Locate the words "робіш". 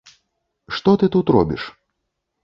1.35-1.67